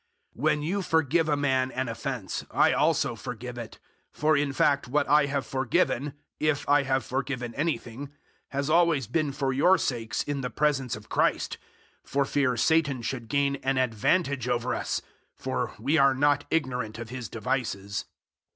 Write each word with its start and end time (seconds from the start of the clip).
002:010 0.35 0.41
When 0.41 0.63
you 0.63 0.81
forgive 0.81 1.29
a 1.29 1.37
man 1.37 1.71
an 1.73 1.87
offence 1.87 2.43
I 2.49 2.73
also 2.73 3.13
forgive 3.15 3.55
it; 3.59 3.77
for 4.11 4.35
in 4.35 4.51
fact 4.51 4.87
what 4.87 5.07
I 5.07 5.27
have 5.27 5.45
forgiven, 5.45 6.15
if 6.39 6.67
I 6.67 6.81
have 6.81 7.05
forgiven 7.05 7.53
anything, 7.53 8.09
has 8.49 8.67
always 8.67 9.05
been 9.05 9.31
for 9.31 9.53
your 9.53 9.77
sakes 9.77 10.23
in 10.23 10.41
the 10.41 10.49
presence 10.49 10.95
of 10.95 11.07
Christ, 11.09 11.59
002:011 12.03 12.09
for 12.09 12.25
fear 12.25 12.57
Satan 12.57 13.03
should 13.03 13.27
gain 13.27 13.57
an 13.57 13.77
advantage 13.77 14.47
over 14.49 14.73
us. 14.73 15.03
For 15.35 15.75
we 15.77 15.99
are 15.99 16.15
not 16.15 16.45
ignorant 16.49 16.97
of 16.97 17.09
his 17.09 17.29
devices. 17.29 18.05